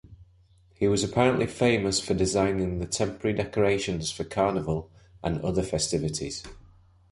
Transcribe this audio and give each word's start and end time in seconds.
He 0.73 0.87
was 0.87 1.03
apparently 1.03 1.45
famous 1.45 1.99
for 1.99 2.15
designing 2.15 2.79
the 2.79 2.87
temporary 2.87 3.37
decorations 3.37 4.09
for 4.09 4.23
Carnival 4.23 4.89
and 5.23 5.39
other 5.43 5.61
festivities. 5.61 6.41